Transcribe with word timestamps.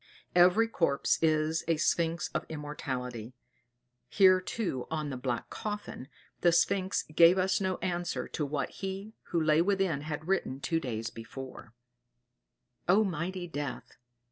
Every 0.33 0.67
corpse 0.67 1.19
is 1.21 1.63
a 1.67 1.77
sphynx 1.77 2.29
of 2.33 2.47
immortality; 2.49 3.35
here 4.09 4.41
too 4.41 4.87
on 4.89 5.11
the 5.11 5.15
black 5.15 5.51
coffin 5.51 6.07
the 6.39 6.51
sphynx 6.51 7.03
gave 7.13 7.37
us 7.37 7.61
no 7.61 7.77
answer 7.83 8.27
to 8.29 8.43
what 8.43 8.71
he 8.71 9.13
who 9.25 9.39
lay 9.39 9.61
within 9.61 10.01
had 10.01 10.27
written 10.27 10.59
two 10.59 10.79
days 10.79 11.11
before: 11.11 11.75
"O 12.89 13.03
mighty 13.03 13.45
Death! 13.45 13.97